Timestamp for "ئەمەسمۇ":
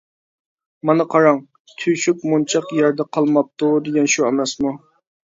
4.31-4.73